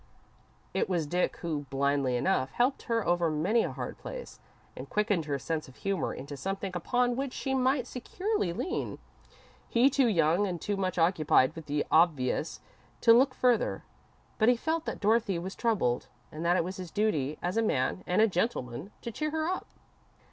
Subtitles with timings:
[0.73, 4.39] It was Dick who, blindly enough, helped her over many a hard place,
[4.75, 8.97] and quickened her sense of humour into something upon which she might securely lean.
[9.69, 12.61] He was too young and too much occupied with the obvious
[13.01, 13.83] to look further,
[14.39, 17.61] but he felt that Dorothy was troubled, and that it was his duty, as a
[17.61, 19.67] man and a gentleman, to cheer her up.